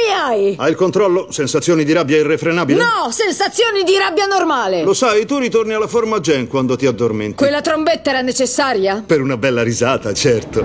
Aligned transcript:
Problemi 0.00 0.12
hai? 0.12 0.54
Hai 0.58 0.70
il 0.70 0.76
controllo? 0.76 1.26
Sensazioni 1.30 1.84
di 1.84 1.92
rabbia 1.92 2.16
irrefrenabile? 2.16 2.82
No, 2.82 3.10
sensazioni 3.10 3.82
di 3.84 3.96
rabbia 3.96 4.26
normale. 4.26 4.82
Lo 4.82 4.94
sai, 4.94 5.26
tu 5.26 5.38
ritorni 5.38 5.74
alla 5.74 5.86
forma 5.86 6.20
Gen 6.20 6.48
quando 6.48 6.76
ti 6.76 6.86
addormenti. 6.86 7.34
Quella 7.36 7.60
trombetta 7.60 8.10
era 8.10 8.22
necessaria? 8.22 9.02
Per 9.04 9.20
una 9.20 9.36
bella 9.36 9.62
risata, 9.62 10.12
certo. 10.12 10.64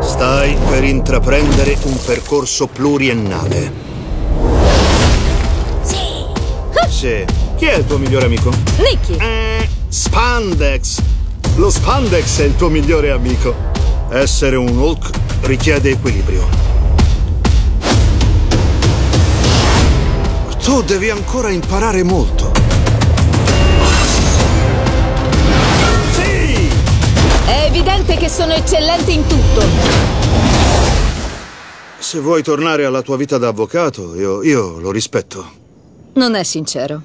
Stai 0.00 0.56
per 0.68 0.84
intraprendere 0.84 1.76
un 1.84 1.98
percorso 2.04 2.66
pluriennale. 2.66 3.72
Sì. 5.82 5.96
Sì. 6.88 7.24
Chi 7.56 7.64
è 7.64 7.76
il 7.76 7.86
tuo 7.86 7.98
migliore 7.98 8.26
amico? 8.26 8.50
Nicky. 8.78 9.16
Eh, 9.18 9.68
Spandex. 9.88 11.00
Lo 11.56 11.70
Spandex 11.70 12.40
è 12.40 12.44
il 12.44 12.56
tuo 12.56 12.68
migliore 12.68 13.10
amico. 13.10 13.54
Essere 14.10 14.56
un 14.56 14.76
Hulk 14.76 15.10
richiede 15.42 15.90
equilibrio. 15.90 16.73
Tu 20.64 20.82
devi 20.82 21.10
ancora 21.10 21.50
imparare 21.50 22.02
molto. 22.02 22.50
Sì! 26.12 26.70
È 27.44 27.66
evidente 27.66 28.16
che 28.16 28.30
sono 28.30 28.54
eccellente 28.54 29.10
in 29.12 29.26
tutto. 29.26 29.62
Se 31.98 32.18
vuoi 32.18 32.42
tornare 32.42 32.86
alla 32.86 33.02
tua 33.02 33.18
vita 33.18 33.36
da 33.36 33.48
avvocato, 33.48 34.14
io, 34.16 34.42
io 34.42 34.80
lo 34.80 34.90
rispetto. 34.90 35.52
Non 36.14 36.34
è 36.34 36.42
sincero. 36.42 37.02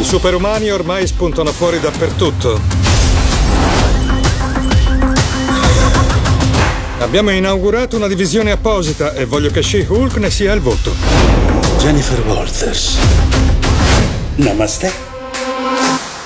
I 0.00 0.02
superumani 0.04 0.68
ormai 0.70 1.06
spuntano 1.06 1.52
fuori 1.52 1.78
dappertutto. 1.78 2.89
Abbiamo 7.00 7.30
inaugurato 7.30 7.96
una 7.96 8.08
divisione 8.08 8.50
apposita 8.50 9.14
e 9.14 9.24
voglio 9.24 9.50
che 9.50 9.62
She-Hulk 9.62 10.16
ne 10.16 10.28
sia 10.28 10.52
il 10.52 10.60
volto. 10.60 10.92
Jennifer 11.78 12.20
Walters. 12.26 12.98
Namaste. 14.34 14.92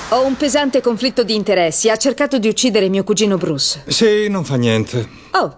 Ho 0.09 0.25
un 0.25 0.35
pesante 0.35 0.81
conflitto 0.81 1.23
di 1.23 1.33
interessi. 1.33 1.89
Ha 1.89 1.95
cercato 1.95 2.39
di 2.39 2.49
uccidere 2.49 2.89
mio 2.89 3.05
cugino 3.05 3.37
Bruce. 3.37 3.83
Sì, 3.87 4.27
non 4.27 4.43
fa 4.43 4.55
niente. 4.55 5.07
Oh. 5.31 5.55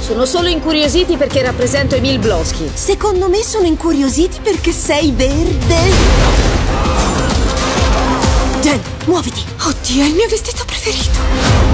Sono 0.00 0.26
solo 0.26 0.48
incuriositi 0.48 1.16
perché 1.16 1.40
rappresento 1.40 1.94
Emil 1.94 2.18
Blonsky. 2.18 2.70
Secondo 2.74 3.30
me 3.30 3.42
sono 3.42 3.64
incuriositi 3.64 4.40
perché 4.42 4.70
sei 4.70 5.12
verde. 5.12 5.76
Jen, 8.60 8.80
muoviti. 9.06 9.42
Oddio, 9.66 10.02
è 10.02 10.06
il 10.08 10.14
mio 10.14 10.28
vestito 10.28 10.62
preferito. 10.66 11.73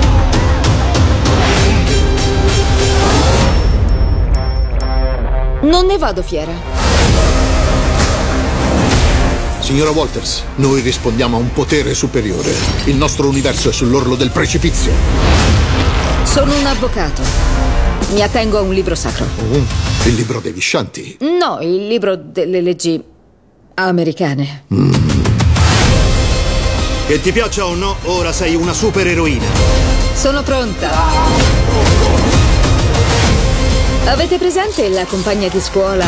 Non 5.63 5.85
ne 5.85 5.99
vado 5.99 6.23
fiera. 6.23 6.53
Signora 9.59 9.91
Walters, 9.91 10.43
noi 10.55 10.81
rispondiamo 10.81 11.37
a 11.37 11.41
un 11.41 11.53
potere 11.53 11.93
superiore. 11.93 12.51
Il 12.85 12.97
nostro 12.97 13.29
universo 13.29 13.69
è 13.69 13.73
sull'orlo 13.73 14.17
del 14.17 14.31
precipizio. 14.31 14.91
Sono 16.23 16.57
un 16.57 16.65
avvocato. 16.65 17.21
Mi 18.13 18.23
attengo 18.23 18.57
a 18.57 18.63
un 18.63 18.73
libro 18.73 18.95
sacro. 18.95 19.27
Oh, 19.53 19.67
il 20.07 20.15
libro 20.15 20.41
degli 20.41 20.61
scianti. 20.61 21.19
No, 21.21 21.59
il 21.61 21.89
libro 21.89 22.17
delle 22.17 22.63
leggi 22.63 23.03
americane. 23.75 24.65
Che 27.07 27.21
ti 27.21 27.33
piaccia 27.33 27.67
o 27.67 27.75
no, 27.75 27.97
ora 28.05 28.33
sei 28.33 28.55
una 28.55 28.73
supereroina. 28.73 29.45
Sono 30.15 30.43
pronta. 30.43 32.10
Avete 34.07 34.39
presente 34.39 34.89
la 34.89 35.05
compagna 35.05 35.49
di 35.49 35.61
scuola 35.61 36.05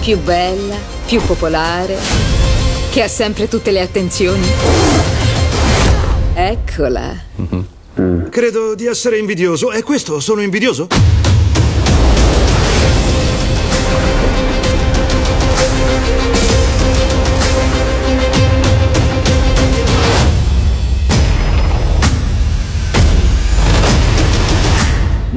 più 0.00 0.18
bella, 0.18 0.76
più 1.06 1.20
popolare, 1.20 1.96
che 2.90 3.02
ha 3.02 3.08
sempre 3.08 3.48
tutte 3.48 3.70
le 3.70 3.80
attenzioni? 3.80 4.48
Eccola. 6.34 7.14
Credo 8.30 8.74
di 8.74 8.86
essere 8.86 9.18
invidioso. 9.18 9.70
È 9.70 9.82
questo? 9.82 10.20
Sono 10.20 10.40
invidioso? 10.40 10.88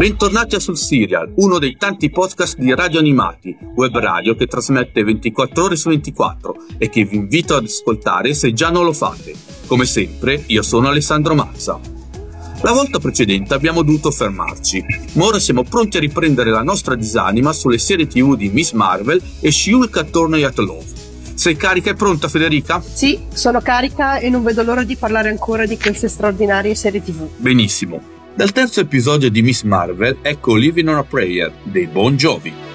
Bentornati 0.03 0.55
a 0.55 0.59
Sul 0.59 0.77
Serial, 0.77 1.31
uno 1.37 1.59
dei 1.59 1.77
tanti 1.77 2.09
podcast 2.09 2.57
di 2.57 2.75
Radio 2.75 2.99
Animati, 2.99 3.55
web 3.73 3.97
radio 3.97 4.35
che 4.35 4.47
trasmette 4.47 5.01
24 5.01 5.63
ore 5.63 5.77
su 5.77 5.87
24 5.87 6.55
e 6.77 6.89
che 6.89 7.05
vi 7.05 7.15
invito 7.15 7.55
ad 7.55 7.63
ascoltare 7.63 8.33
se 8.33 8.51
già 8.51 8.69
non 8.69 8.83
lo 8.83 8.91
fate. 8.91 9.33
Come 9.65 9.85
sempre, 9.85 10.43
io 10.47 10.61
sono 10.61 10.89
Alessandro 10.89 11.35
Mazza. 11.35 11.79
La 12.63 12.73
volta 12.73 12.99
precedente 12.99 13.53
abbiamo 13.53 13.81
dovuto 13.81 14.11
fermarci, 14.11 14.83
ma 15.13 15.23
ora 15.23 15.39
siamo 15.39 15.63
pronti 15.63 15.95
a 15.95 16.01
riprendere 16.01 16.49
la 16.49 16.63
nostra 16.63 16.95
disanima 16.95 17.53
sulle 17.53 17.77
serie 17.77 18.05
TV 18.05 18.35
di 18.35 18.49
Miss 18.49 18.73
Marvel 18.73 19.21
e 19.39 19.51
She-Hulk 19.51 19.95
Attorney 19.95 20.43
at 20.43 20.57
Love. 20.57 20.83
Sei 21.33 21.55
carica 21.55 21.91
e 21.91 21.93
pronta, 21.93 22.27
Federica? 22.27 22.81
Sì, 22.81 23.17
sono 23.31 23.61
carica 23.61 24.17
e 24.17 24.29
non 24.29 24.43
vedo 24.43 24.63
l'ora 24.63 24.83
di 24.83 24.97
parlare 24.97 25.29
ancora 25.29 25.65
di 25.65 25.77
queste 25.79 26.09
straordinarie 26.09 26.75
serie 26.75 27.01
TV. 27.01 27.25
Benissimo. 27.37 28.12
Dal 28.35 28.51
terzo 28.51 28.79
episodio 28.79 29.29
di 29.29 29.43
Miss 29.43 29.61
Marvel 29.61 30.17
ecco 30.23 30.55
Living 30.55 30.89
on 30.89 30.95
a 30.95 31.03
Prayer 31.03 31.53
dei 31.61 31.85
Bon 31.85 32.15
Jovi. 32.15 32.72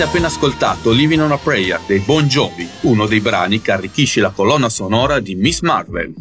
Avete 0.00 0.16
appena 0.16 0.34
ascoltato 0.34 0.92
Living 0.92 1.20
on 1.20 1.32
a 1.32 1.36
Prayer 1.36 1.78
dei 1.86 1.98
Bon 1.98 2.26
Jovi, 2.26 2.66
uno 2.82 3.04
dei 3.04 3.20
brani 3.20 3.60
che 3.60 3.70
arricchisce 3.70 4.22
la 4.22 4.30
colonna 4.30 4.70
sonora 4.70 5.20
di 5.20 5.34
Miss 5.34 5.60
Marvel. 5.60 6.14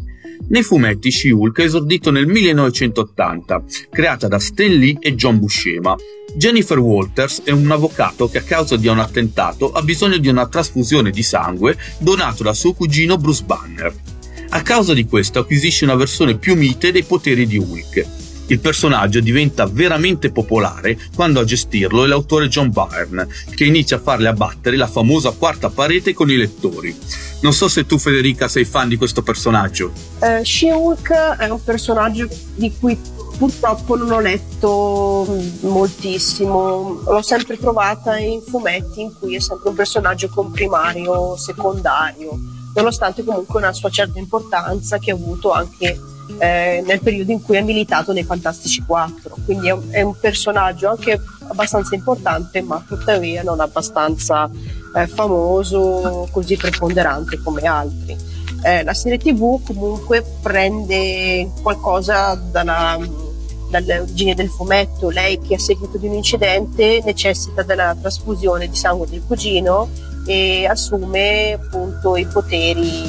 Nei 0.50 0.64
fumetti 0.64 1.10
She-Hulk 1.10 1.60
è 1.60 1.64
esordito 1.64 2.12
nel 2.12 2.28
1980, 2.28 3.64
creata 3.90 4.28
da 4.28 4.38
Stan 4.38 4.70
Lee 4.70 4.98
e 5.00 5.16
John 5.16 5.40
Buscema. 5.40 5.96
Jennifer 6.36 6.78
Walters 6.78 7.44
è 7.46 7.52
un 7.52 7.72
avvocato 7.72 8.28
che 8.28 8.40
a 8.40 8.44
causa 8.44 8.76
di 8.76 8.90
un 8.90 9.00
attentato 9.00 9.72
ha 9.72 9.82
bisogno 9.82 10.18
di 10.18 10.28
una 10.28 10.50
trasfusione 10.50 11.10
di 11.10 11.24
sangue 11.24 11.78
donato 12.00 12.44
da 12.44 12.54
suo 12.54 12.74
cugino 12.74 13.18
Bruce 13.18 13.46
Banner. 13.46 13.96
A 14.50 14.62
causa 14.62 14.94
di 14.94 15.06
questo 15.06 15.40
acquisisce 15.40 15.86
una 15.86 15.96
versione 15.96 16.36
più 16.36 16.58
mite 16.58 16.92
dei 16.92 17.04
poteri 17.04 17.48
di 17.48 17.58
Hulk. 17.58 18.19
Il 18.50 18.60
personaggio 18.60 19.20
diventa 19.20 19.68
veramente 19.68 20.32
popolare 20.32 20.98
quando 21.14 21.40
a 21.40 21.44
gestirlo 21.44 22.04
è 22.04 22.08
l'autore 22.08 22.48
John 22.48 22.72
Byrne, 22.72 23.28
che 23.54 23.64
inizia 23.64 23.98
a 23.98 24.00
farle 24.00 24.28
abbattere 24.28 24.76
la 24.76 24.88
famosa 24.88 25.30
quarta 25.30 25.70
parete 25.70 26.16
con 26.16 26.32
i 26.32 26.36
lettori. 26.36 26.98
Non 27.42 27.54
so 27.54 27.68
se 27.68 27.86
tu 27.86 28.00
Federica 28.00 28.48
sei 28.48 28.66
fan 28.66 28.88
di 28.88 28.98
questo 28.98 29.22
personaggio. 29.22 29.92
Uh, 30.20 30.44
She-Hulk 30.44 31.12
è 31.38 31.48
un 31.48 31.64
personaggio 31.64 32.28
di 32.56 32.74
cui 32.80 32.98
purtroppo 33.38 33.96
non 33.96 34.12
ho 34.14 34.20
letto 34.20 35.28
moltissimo, 35.62 37.04
l'ho 37.06 37.22
sempre 37.22 37.56
trovata 37.56 38.18
in 38.18 38.42
fumetti 38.42 39.02
in 39.02 39.14
cui 39.14 39.36
è 39.36 39.40
sempre 39.40 39.70
un 39.70 39.76
personaggio 39.76 40.28
comprimario, 40.28 41.38
secondario, 41.38 42.32
nonostante 42.74 43.24
comunque 43.24 43.60
una 43.60 43.74
sua 43.74 43.92
certa 43.92 44.18
importanza 44.18 44.98
che 44.98 45.12
ha 45.12 45.14
avuto 45.14 45.52
anche 45.52 46.18
eh, 46.38 46.84
nel 46.86 47.02
periodo 47.02 47.32
in 47.32 47.42
cui 47.42 47.58
ha 47.58 47.64
militato 47.64 48.14
nei 48.14 48.24
Fantastici 48.24 48.84
4. 48.86 49.38
Quindi 49.46 49.68
è 49.68 49.72
un, 49.72 49.84
è 49.90 50.02
un 50.02 50.16
personaggio 50.20 50.90
anche 50.90 51.20
abbastanza 51.48 51.96
importante, 51.96 52.62
ma 52.62 52.84
tuttavia 52.88 53.44
non 53.44 53.60
abbastanza 53.60 54.50
eh, 54.96 55.08
famoso, 55.08 56.28
così 56.32 56.56
preponderante 56.56 57.40
come 57.42 57.62
altri. 57.64 58.18
Eh, 58.62 58.84
la 58.84 58.94
serie 58.94 59.18
TV 59.18 59.64
comunque 59.64 60.24
prende 60.42 61.50
qualcosa 61.62 62.36
dalla, 62.36 62.98
origini 63.72 64.34
del 64.36 64.50
fumetto. 64.50 65.10
Lei 65.10 65.40
che 65.40 65.56
a 65.56 65.60
seguito 65.60 65.98
di 65.98 66.08
un 66.08 66.16
incidente 66.16 67.02
necessita 67.04 67.64
della 67.64 67.96
trasfusione 68.00 68.68
di 68.68 68.76
sangue 68.76 69.08
del 69.08 69.24
cugino 69.26 69.90
e 70.26 70.66
assume 70.68 71.54
appunto 71.54 72.16
i 72.16 72.26
poteri 72.26 73.04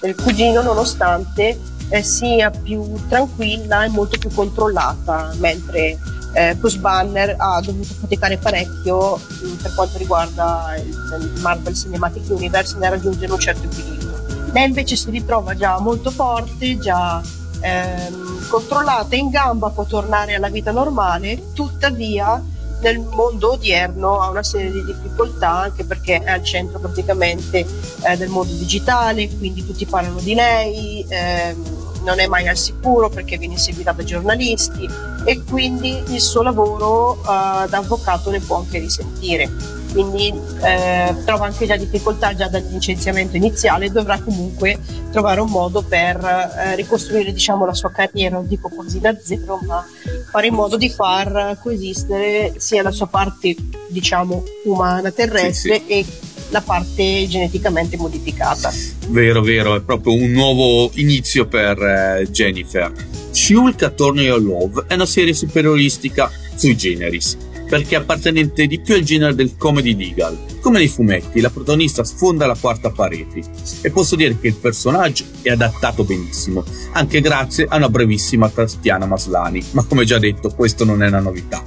del 0.00 0.14
cugino 0.14 0.62
nonostante 0.62 1.58
eh, 1.90 2.02
sia 2.02 2.50
più 2.50 2.94
tranquilla 3.08 3.84
e 3.84 3.88
molto 3.88 4.18
più 4.18 4.30
controllata, 4.32 5.32
mentre 5.38 5.98
eh, 6.32 6.54
Bruce 6.54 6.78
Banner 6.78 7.34
ha 7.36 7.60
dovuto 7.60 7.92
faticare 7.98 8.38
parecchio 8.38 9.16
mh, 9.16 9.46
mm, 9.46 9.54
per 9.56 9.74
quanto 9.74 9.98
riguarda 9.98 10.74
il, 10.76 10.88
il, 10.88 11.40
Marvel 11.40 11.74
Cinematic 11.74 12.30
Universe 12.30 12.76
nel 12.78 12.90
raggiungere 12.90 13.32
un 13.32 13.40
certo 13.40 13.66
equilibrio. 13.66 14.08
Lei 14.52 14.66
invece 14.66 14.96
si 14.96 15.10
ritrova 15.10 15.54
già 15.54 15.78
molto 15.80 16.10
forte, 16.10 16.78
già 16.78 17.20
ehm, 17.60 18.48
controllata, 18.48 19.14
in 19.16 19.30
gamba, 19.30 19.70
può 19.70 19.84
tornare 19.84 20.34
alla 20.34 20.48
vita 20.48 20.70
normale, 20.70 21.52
tuttavia 21.52 22.42
nel 22.80 22.98
mondo 22.98 23.52
odierno 23.52 24.20
ha 24.20 24.30
una 24.30 24.42
serie 24.42 24.70
di 24.70 24.84
difficoltà 24.84 25.50
anche 25.50 25.84
perché 25.84 26.22
è 26.22 26.30
al 26.30 26.42
centro 26.42 26.78
praticamente 26.78 27.66
eh, 28.02 28.16
del 28.16 28.28
mondo 28.28 28.54
digitale, 28.54 29.28
quindi 29.36 29.64
tutti 29.66 29.84
parlano 29.84 30.20
di 30.20 30.34
lei, 30.34 31.04
ehm, 31.08 31.79
non 32.02 32.20
è 32.20 32.26
mai 32.26 32.48
al 32.48 32.56
sicuro 32.56 33.08
perché 33.08 33.38
viene 33.38 33.56
seguita 33.56 33.92
da 33.92 34.04
giornalisti 34.04 34.88
e 35.24 35.42
quindi 35.44 36.02
il 36.08 36.20
suo 36.20 36.42
lavoro 36.42 37.20
uh, 37.20 37.68
da 37.68 37.78
avvocato 37.78 38.30
ne 38.30 38.40
può 38.40 38.56
anche 38.56 38.78
risentire. 38.78 39.78
Quindi 39.92 40.32
eh, 40.62 41.16
trova 41.24 41.46
anche 41.46 41.66
già 41.66 41.76
difficoltà 41.76 42.32
già 42.34 42.46
dal 42.46 42.64
licenziamento 42.70 43.36
iniziale 43.36 43.86
e 43.86 43.90
dovrà 43.90 44.20
comunque 44.20 44.78
trovare 45.10 45.40
un 45.40 45.50
modo 45.50 45.82
per 45.82 46.16
eh, 46.24 46.76
ricostruire 46.76 47.32
diciamo, 47.32 47.66
la 47.66 47.74
sua 47.74 47.90
carriera, 47.90 48.36
non 48.36 48.46
dico 48.46 48.68
quasi 48.68 49.00
da 49.00 49.16
zero, 49.20 49.58
ma 49.66 49.84
fare 50.30 50.46
in 50.46 50.54
modo 50.54 50.76
di 50.76 50.88
far 50.88 51.58
coesistere 51.60 52.54
sia 52.58 52.82
la 52.82 52.92
sua 52.92 53.08
parte 53.08 53.56
diciamo 53.88 54.44
umana 54.66 55.10
terrestre 55.10 55.78
sì, 55.78 55.84
sì. 55.84 55.92
e 55.92 56.06
la 56.50 56.60
parte 56.60 57.26
geneticamente 57.28 57.96
modificata. 57.96 58.72
Vero, 59.08 59.42
vero, 59.42 59.76
è 59.76 59.80
proprio 59.80 60.14
un 60.14 60.30
nuovo 60.30 60.90
inizio 60.94 61.46
per 61.46 61.80
eh, 61.80 62.28
Jennifer. 62.30 62.92
She-Hulk 63.30 63.82
Attorney 63.82 64.28
of 64.28 64.40
Love 64.40 64.84
è 64.88 64.94
una 64.94 65.06
serie 65.06 65.32
superioristica 65.32 66.30
sui 66.54 66.76
generis, 66.76 67.36
perché 67.68 67.96
appartenente 67.96 68.66
di 68.66 68.80
più 68.80 68.94
al 68.94 69.02
genere 69.02 69.34
del 69.34 69.56
comedy 69.56 69.96
legal. 69.96 70.36
Come 70.60 70.78
nei 70.78 70.88
fumetti, 70.88 71.40
la 71.40 71.48
protagonista 71.48 72.04
sfonda 72.04 72.44
la 72.46 72.56
quarta 72.60 72.90
parete 72.90 73.40
e 73.80 73.90
posso 73.90 74.14
dire 74.14 74.38
che 74.38 74.48
il 74.48 74.56
personaggio 74.56 75.24
è 75.40 75.50
adattato 75.50 76.04
benissimo, 76.04 76.64
anche 76.92 77.20
grazie 77.20 77.66
a 77.66 77.76
una 77.76 77.88
brevissima 77.88 78.50
Tastiana 78.50 79.06
Maslani, 79.06 79.64
ma 79.70 79.84
come 79.84 80.04
già 80.04 80.18
detto 80.18 80.50
questo 80.50 80.84
non 80.84 81.02
è 81.02 81.06
una 81.06 81.20
novità. 81.20 81.62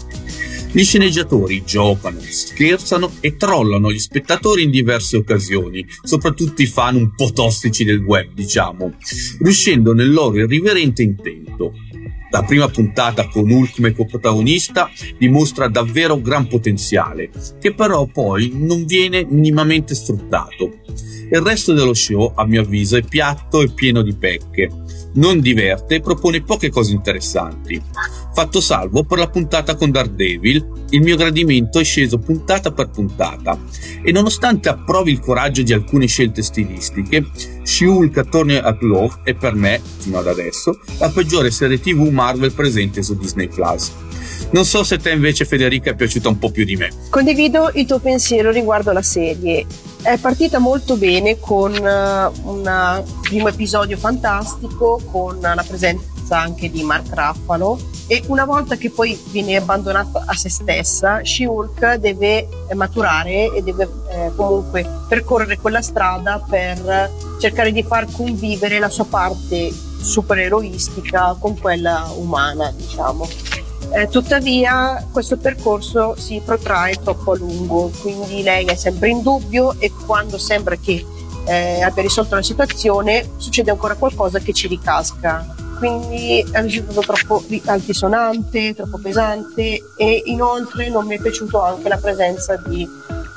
Gli 0.75 0.83
sceneggiatori 0.83 1.63
giocano, 1.63 2.19
scherzano 2.19 3.11
e 3.19 3.35
trollano 3.35 3.91
gli 3.91 3.99
spettatori 3.99 4.63
in 4.63 4.71
diverse 4.71 5.17
occasioni, 5.17 5.85
soprattutto 6.01 6.63
i 6.63 6.65
fan 6.65 6.95
un 6.95 7.13
po' 7.15 7.31
tossici 7.31 7.83
del 7.83 7.99
web, 7.99 8.33
diciamo, 8.33 8.91
riuscendo 9.43 9.93
nel 9.93 10.11
loro 10.11 10.39
irriverente 10.39 11.03
intento. 11.03 11.73
La 12.31 12.41
prima 12.41 12.67
puntata 12.69 13.27
con 13.27 13.51
Hulk 13.51 13.75
come 13.75 13.93
coprotagonista 13.93 14.89
dimostra 15.15 15.67
davvero 15.67 16.19
gran 16.19 16.47
potenziale, 16.47 17.29
che 17.59 17.75
però 17.75 18.07
poi 18.07 18.49
non 18.55 18.85
viene 18.85 19.27
minimamente 19.29 19.93
sfruttato. 19.93 20.79
Il 21.33 21.41
resto 21.41 21.73
dello 21.73 21.95
show, 21.95 22.31
a 22.35 22.45
mio 22.45 22.61
avviso, 22.61 22.95
è 22.95 23.01
piatto 23.01 23.63
e 23.63 23.71
pieno 23.71 24.03
di 24.03 24.13
pecche. 24.13 24.69
Non 25.15 25.39
diverte 25.39 25.95
e 25.95 25.99
propone 25.99 26.43
poche 26.43 26.69
cose 26.69 26.93
interessanti. 26.93 27.81
Fatto 28.35 28.61
salvo 28.61 29.03
per 29.03 29.17
la 29.17 29.27
puntata 29.27 29.73
con 29.73 29.89
Daredevil, 29.89 30.85
il 30.91 31.01
mio 31.01 31.15
gradimento 31.15 31.79
è 31.79 31.83
sceso 31.83 32.19
puntata 32.19 32.71
per 32.71 32.91
puntata 32.91 33.59
e 34.03 34.11
nonostante 34.11 34.69
approvi 34.69 35.11
il 35.11 35.19
coraggio 35.19 35.63
di 35.63 35.73
alcune 35.73 36.05
scelte 36.05 36.43
stilistiche, 36.43 37.25
She-Hulk 37.63 38.15
Attorney 38.15 38.57
at 38.57 38.81
Law 38.81 39.11
è 39.23 39.33
per 39.33 39.55
me, 39.55 39.81
fino 39.97 40.19
ad 40.19 40.27
adesso, 40.27 40.79
la 40.99 41.09
peggiore 41.09 41.49
serie 41.49 41.79
tv 41.79 42.09
Marvel 42.09 42.53
presente 42.53 43.01
su 43.01 43.17
Disney+. 43.17 43.47
Plus. 43.47 43.91
Non 44.51 44.65
so 44.65 44.83
se 44.83 44.97
te 44.97 45.09
invece 45.09 45.45
Federica 45.45 45.89
è 45.89 45.95
piaciuta 45.95 46.29
un 46.29 46.37
po' 46.37 46.51
più 46.51 46.63
di 46.63 46.75
me. 46.75 46.91
Condivido 47.09 47.71
il 47.73 47.87
tuo 47.87 47.97
pensiero 47.97 48.51
riguardo 48.51 48.91
alla 48.91 49.01
serie. 49.01 49.65
È 50.03 50.17
partita 50.17 50.59
molto 50.59 50.97
bene 50.97 51.39
con 51.39 51.73
eh, 51.73 52.31
un 52.43 53.03
primo 53.21 53.47
episodio 53.47 53.95
fantastico, 53.95 54.99
con 55.09 55.39
la 55.39 55.63
presenza 55.65 56.39
anche 56.39 56.69
di 56.69 56.83
Mark 56.83 57.07
Raffalo 57.13 57.79
e 58.07 58.21
una 58.27 58.43
volta 58.43 58.75
che 58.75 58.89
poi 58.89 59.17
viene 59.31 59.55
abbandonata 59.55 60.25
a 60.27 60.33
se 60.33 60.49
stessa, 60.49 61.21
She-Hulk 61.23 61.95
deve 61.95 62.49
maturare 62.73 63.53
e 63.53 63.63
deve 63.63 63.87
eh, 64.09 64.31
comunque 64.35 64.85
percorrere 65.07 65.57
quella 65.57 65.81
strada 65.81 66.43
per 66.45 67.09
cercare 67.39 67.71
di 67.71 67.81
far 67.81 68.05
convivere 68.11 68.79
la 68.79 68.89
sua 68.89 69.05
parte 69.05 69.71
supereroistica 70.01 71.37
con 71.39 71.57
quella 71.57 72.11
umana, 72.17 72.73
diciamo. 72.75 73.25
Eh, 73.95 74.07
tuttavia 74.07 75.05
questo 75.11 75.37
percorso 75.37 76.15
si 76.17 76.41
protrae 76.43 76.95
troppo 77.03 77.33
a 77.33 77.37
lungo, 77.37 77.91
quindi 78.01 78.41
lei 78.41 78.65
è 78.65 78.73
sempre 78.73 79.09
in 79.09 79.21
dubbio 79.21 79.75
e 79.77 79.91
quando 80.07 80.39
sembra 80.39 80.75
che 80.77 81.05
eh, 81.45 81.81
abbia 81.83 82.01
risolto 82.01 82.33
la 82.33 82.41
situazione 82.41 83.29
succede 83.37 83.69
ancora 83.69 83.93
qualcosa 83.93 84.39
che 84.39 84.51
ci 84.51 84.67
ricasca. 84.67 85.53
Quindi 85.77 86.39
è 86.39 86.57
un 86.57 86.63
risultato 86.63 87.01
troppo 87.01 87.43
altisonante, 87.65 88.73
troppo 88.73 88.97
pesante 88.97 89.79
e 89.95 90.23
inoltre 90.25 90.89
non 90.89 91.05
mi 91.05 91.17
è 91.17 91.21
piaciuto 91.21 91.61
anche 91.61 91.87
la 91.87 91.97
presenza 91.97 92.55
di 92.65 92.87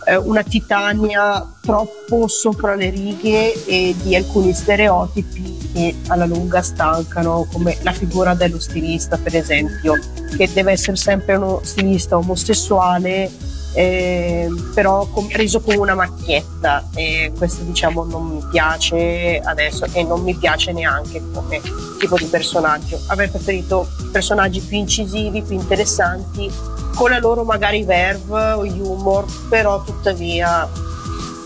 eh, 0.06 0.16
una 0.16 0.42
Titania 0.42 1.46
troppo 1.60 2.28
sopra 2.28 2.74
le 2.74 2.88
righe 2.88 3.66
e 3.66 3.94
di 4.00 4.16
alcuni 4.16 4.54
stereotipi 4.54 5.55
che 5.76 5.94
alla 6.06 6.24
lunga 6.24 6.62
stancano, 6.62 7.46
come 7.52 7.76
la 7.82 7.92
figura 7.92 8.32
dello 8.32 8.58
stilista, 8.58 9.18
per 9.18 9.36
esempio, 9.36 9.98
che 10.34 10.50
deve 10.50 10.72
essere 10.72 10.96
sempre 10.96 11.34
uno 11.36 11.60
stilista 11.62 12.16
omosessuale, 12.16 13.30
eh, 13.74 14.48
però 14.72 15.06
com- 15.08 15.28
reso 15.32 15.60
come 15.60 15.76
una 15.76 15.94
macchietta. 15.94 16.88
E 16.94 17.30
questo 17.36 17.62
diciamo 17.62 18.04
non 18.04 18.26
mi 18.26 18.42
piace 18.50 19.38
adesso 19.44 19.84
e 19.92 20.02
non 20.02 20.22
mi 20.22 20.34
piace 20.34 20.72
neanche 20.72 21.22
come 21.30 21.60
tipo 21.98 22.16
di 22.16 22.24
personaggio. 22.24 22.98
Avrei 23.08 23.28
preferito 23.28 23.86
personaggi 24.10 24.60
più 24.60 24.78
incisivi, 24.78 25.42
più 25.42 25.56
interessanti, 25.56 26.50
con 26.94 27.10
la 27.10 27.18
loro 27.18 27.44
magari 27.44 27.84
verve 27.84 28.52
o 28.52 28.62
humor, 28.62 29.26
però 29.50 29.82
tuttavia 29.82 30.66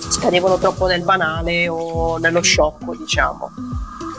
scadevano 0.08 0.56
troppo 0.58 0.86
nel 0.86 1.02
banale 1.02 1.68
o 1.68 2.18
nello 2.18 2.42
sciocco, 2.42 2.94
diciamo 2.94 3.50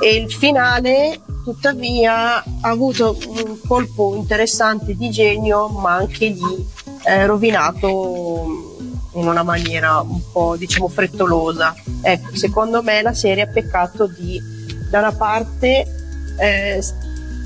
e 0.02 0.16
il 0.16 0.32
finale 0.32 1.22
tuttavia 1.44 2.38
ha 2.38 2.44
avuto 2.62 3.18
un 3.28 3.58
colpo 3.68 4.16
interessante 4.16 4.96
di 4.96 5.10
genio 5.10 5.68
ma 5.70 5.96
anche 5.96 6.28
lì 6.28 6.68
eh, 7.06 7.26
rovinato 7.26 8.80
in 9.14 9.28
una 9.28 9.44
maniera 9.44 10.00
un 10.00 10.22
po' 10.32 10.56
diciamo 10.56 10.88
frettolosa. 10.88 11.76
Ecco, 12.02 12.36
secondo 12.36 12.82
me 12.82 13.02
la 13.02 13.14
serie 13.14 13.44
ha 13.44 13.48
peccato 13.48 14.08
di 14.08 14.42
da 14.90 15.00
una 15.00 15.12
parte 15.14 15.86
eh, 16.38 16.84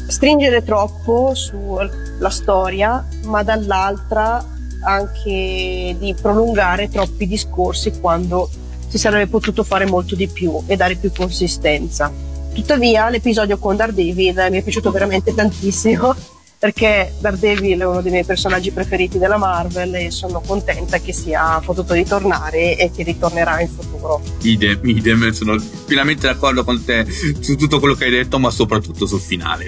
stringere 0.07 0.63
troppo 0.63 1.33
sulla 1.35 2.29
storia, 2.29 3.05
ma 3.25 3.43
dall'altra 3.43 4.43
anche 4.81 5.95
di 5.97 6.15
prolungare 6.19 6.89
troppi 6.89 7.27
discorsi 7.27 7.99
quando 7.99 8.49
si 8.87 8.97
sarebbe 8.97 9.27
potuto 9.27 9.63
fare 9.63 9.85
molto 9.85 10.15
di 10.15 10.27
più 10.27 10.61
e 10.67 10.75
dare 10.75 10.95
più 10.95 11.11
consistenza. 11.11 12.11
Tuttavia 12.55 13.09
l'episodio 13.09 13.57
con 13.57 13.75
Daredevil 13.75 14.47
mi 14.49 14.57
è 14.57 14.63
piaciuto 14.63 14.89
veramente 14.89 15.35
tantissimo 15.35 16.15
perché 16.57 17.13
Daredevil 17.19 17.79
è 17.79 17.85
uno 17.85 18.01
dei 18.01 18.11
miei 18.11 18.23
personaggi 18.23 18.71
preferiti 18.71 19.19
della 19.19 19.37
Marvel 19.37 19.93
e 19.93 20.09
sono 20.09 20.39
contenta 20.39 20.99
che 20.99 21.13
sia 21.13 21.61
potuto 21.63 21.93
ritornare 21.93 22.77
e 22.77 22.89
che 22.95 23.03
ritornerà 23.03 23.59
in 23.59 23.67
futuro. 23.67 24.21
Idem, 24.41 24.79
idem, 24.83 25.31
sono 25.31 25.61
pienamente 25.85 26.27
d'accordo 26.27 26.63
con 26.63 26.83
te 26.83 27.05
su 27.39 27.55
tutto 27.55 27.79
quello 27.79 27.93
che 27.93 28.05
hai 28.05 28.11
detto, 28.11 28.39
ma 28.39 28.49
soprattutto 28.49 29.05
sul 29.05 29.19
finale. 29.19 29.67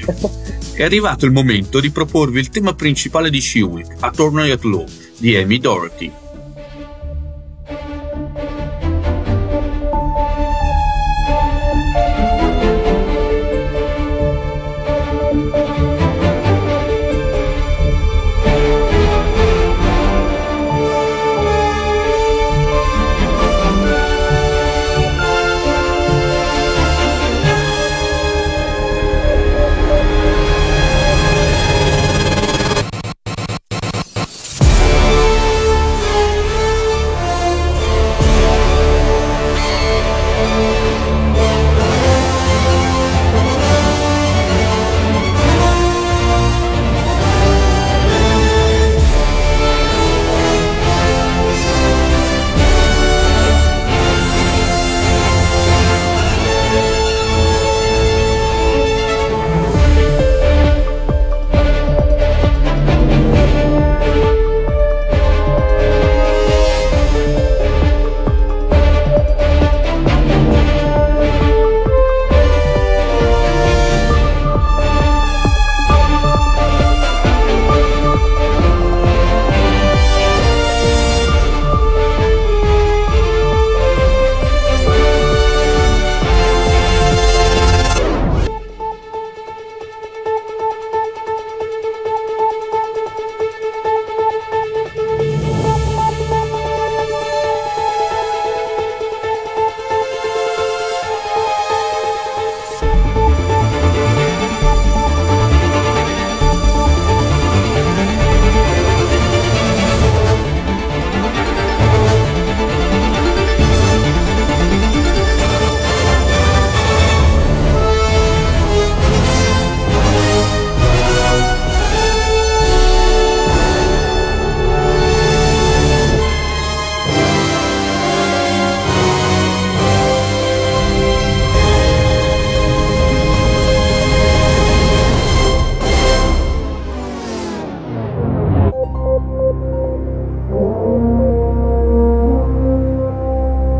è 0.73 0.83
arrivato 0.83 1.25
il 1.25 1.31
momento 1.31 1.79
di 1.79 1.91
proporvi 1.91 2.39
il 2.39 2.49
tema 2.49 2.73
principale 2.73 3.29
di 3.29 3.41
She-Hulk, 3.41 3.97
Attorney 3.99 4.49
at 4.49 4.63
Law, 4.63 4.85
di 5.17 5.35
Amy 5.35 5.59
Doherty. 5.59 6.11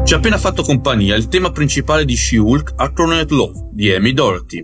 Ci 0.07 0.13
ha 0.13 0.17
appena 0.17 0.37
fatto 0.37 0.63
compagnia 0.63 1.17
il 1.17 1.27
tema 1.27 1.51
principale 1.51 2.05
di 2.05 2.15
She-Hulk 2.15 2.75
Attorney 2.77 3.25
Love 3.27 3.67
di 3.73 3.91
Amy 3.91 4.13
Doherty. 4.13 4.63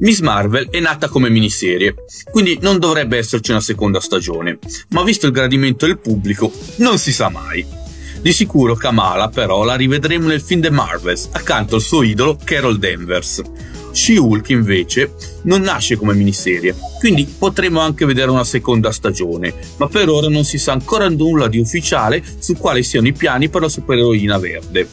Miss 0.00 0.18
Marvel 0.18 0.70
è 0.70 0.80
nata 0.80 1.06
come 1.06 1.30
miniserie, 1.30 1.94
quindi 2.32 2.58
non 2.60 2.80
dovrebbe 2.80 3.16
esserci 3.16 3.52
una 3.52 3.60
seconda 3.60 4.00
stagione, 4.00 4.58
ma 4.88 5.04
visto 5.04 5.26
il 5.26 5.32
gradimento 5.32 5.86
del 5.86 6.00
pubblico, 6.00 6.50
non 6.78 6.98
si 6.98 7.12
sa 7.12 7.28
mai. 7.28 7.64
Di 8.20 8.32
sicuro 8.32 8.74
Kamala 8.74 9.28
però 9.28 9.62
la 9.62 9.76
rivedremo 9.76 10.26
nel 10.26 10.40
film 10.40 10.62
The 10.62 10.70
Marvels 10.70 11.28
accanto 11.30 11.76
al 11.76 11.80
suo 11.80 12.02
idolo 12.02 12.36
Carol 12.42 12.80
Danvers. 12.80 13.40
She-Hulk 13.92 14.48
invece 14.50 15.14
non 15.42 15.62
nasce 15.62 15.96
come 15.96 16.14
miniserie, 16.14 16.74
quindi 16.98 17.24
potremo 17.24 17.80
anche 17.80 18.04
vedere 18.04 18.30
una 18.30 18.44
seconda 18.44 18.90
stagione, 18.90 19.54
ma 19.76 19.86
per 19.86 20.08
ora 20.08 20.28
non 20.28 20.44
si 20.44 20.58
sa 20.58 20.72
ancora 20.72 21.08
nulla 21.08 21.48
di 21.48 21.58
ufficiale 21.58 22.22
su 22.38 22.56
quali 22.56 22.82
siano 22.82 23.08
i 23.08 23.12
piani 23.12 23.48
per 23.48 23.62
la 23.62 23.68
supereroina 23.68 24.38
verde. 24.38 24.88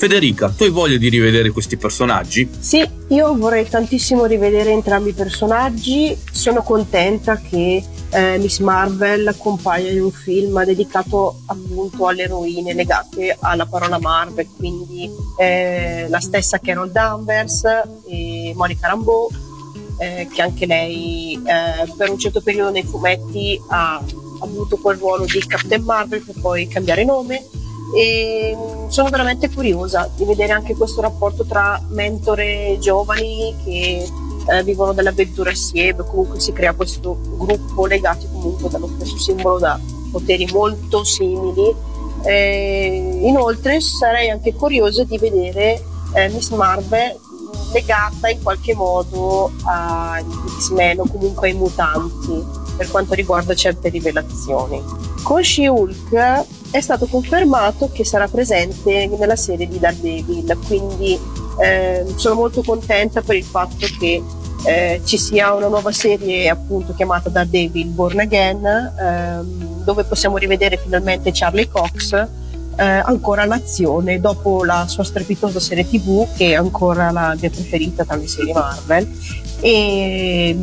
Federica, 0.00 0.48
tu 0.48 0.62
hai 0.62 0.70
voglia 0.70 0.96
di 0.96 1.10
rivedere 1.10 1.50
questi 1.50 1.76
personaggi? 1.76 2.48
Sì, 2.58 2.82
io 3.08 3.36
vorrei 3.36 3.68
tantissimo 3.68 4.24
rivedere 4.24 4.70
entrambi 4.70 5.10
i 5.10 5.12
personaggi, 5.12 6.16
sono 6.32 6.62
contenta 6.62 7.36
che 7.36 7.82
eh, 8.10 8.38
Miss 8.38 8.58
Marvel 8.58 9.34
compaia 9.38 9.90
in 9.90 10.02
un 10.02 10.10
film 10.10 10.62
dedicato 10.64 11.40
appunto 11.46 12.06
alle 12.06 12.24
eroine 12.24 12.74
legate 12.74 13.36
alla 13.40 13.66
parola 13.66 13.98
Marvel, 13.98 14.48
quindi 14.56 15.10
eh, 15.38 16.06
la 16.08 16.20
stessa 16.20 16.58
Carol 16.58 16.90
Danvers 16.90 17.64
e 18.08 18.52
Monica 18.54 18.88
Rambeau, 18.88 19.28
eh, 19.98 20.28
che 20.32 20.42
anche 20.42 20.66
lei 20.66 21.34
eh, 21.34 21.92
per 21.96 22.10
un 22.10 22.18
certo 22.18 22.40
periodo 22.40 22.70
nei 22.70 22.84
fumetti 22.84 23.60
ha 23.68 24.02
avuto 24.40 24.76
quel 24.78 24.96
ruolo 24.96 25.24
di 25.24 25.44
Captain 25.46 25.82
Marvel 25.82 26.22
per 26.22 26.34
poi 26.40 26.66
cambiare 26.66 27.04
nome. 27.04 27.46
E 27.92 28.56
sono 28.86 29.08
veramente 29.08 29.50
curiosa 29.50 30.08
di 30.16 30.24
vedere 30.24 30.52
anche 30.52 30.76
questo 30.76 31.00
rapporto 31.00 31.44
tra 31.44 31.82
mentore 31.88 32.76
giovani 32.78 33.52
che 33.64 34.08
eh, 34.50 34.64
vivono 34.64 34.92
delle 34.92 35.10
avventure 35.10 35.50
assieme, 35.50 36.04
comunque 36.04 36.40
si 36.40 36.52
crea 36.52 36.74
questo 36.74 37.18
gruppo 37.36 37.86
legati 37.86 38.26
comunque 38.32 38.68
dallo 38.68 38.90
stesso 38.96 39.18
simbolo 39.18 39.58
da 39.58 39.78
poteri 40.10 40.48
molto 40.52 41.04
simili. 41.04 41.88
Eh, 42.22 43.20
inoltre 43.22 43.80
sarei 43.80 44.28
anche 44.28 44.52
curiosa 44.54 45.04
di 45.04 45.16
vedere 45.16 45.82
eh, 46.14 46.28
Miss 46.28 46.50
Marvel 46.50 47.18
legata 47.72 48.28
in 48.28 48.42
qualche 48.42 48.74
modo 48.74 49.52
agli 49.64 50.26
X-Men 50.58 51.00
o 51.00 51.06
comunque 51.06 51.48
ai 51.48 51.54
mutanti 51.54 52.44
per 52.76 52.90
quanto 52.90 53.14
riguarda 53.14 53.54
certe 53.54 53.88
rivelazioni. 53.88 54.82
Con 55.22 55.42
She-Hulk 55.42 56.44
è 56.70 56.80
stato 56.80 57.06
confermato 57.06 57.90
che 57.92 58.04
sarà 58.04 58.26
presente 58.26 59.06
nella 59.06 59.36
serie 59.36 59.68
di 59.68 59.78
Daredevil, 59.78 60.58
quindi 60.66 61.18
eh, 61.60 62.04
sono 62.16 62.34
molto 62.34 62.62
contenta 62.62 63.20
per 63.20 63.36
il 63.36 63.44
fatto 63.44 63.86
che 63.98 64.22
eh, 64.64 65.00
ci 65.04 65.16
sia 65.18 65.54
una 65.54 65.68
nuova 65.68 65.92
serie 65.92 66.48
appunto 66.48 66.94
chiamata 66.94 67.28
Daredevil 67.28 67.88
Born 67.88 68.20
Again, 68.20 68.64
ehm, 68.64 69.84
dove 69.84 70.04
possiamo 70.04 70.36
rivedere 70.36 70.76
finalmente 70.76 71.30
Charlie 71.32 71.68
Cox 71.68 72.12
eh, 72.76 72.82
ancora 72.82 73.42
all'azione 73.42 74.20
dopo 74.20 74.64
la 74.64 74.86
sua 74.86 75.04
strepitosa 75.04 75.60
serie 75.60 75.86
tv 75.86 76.26
che 76.34 76.52
è 76.52 76.54
ancora 76.54 77.10
la 77.10 77.36
mia 77.38 77.50
preferita 77.50 78.04
tra 78.04 78.16
le 78.16 78.26
serie 78.26 78.52
Marvel. 78.52 79.08
E 79.60 80.56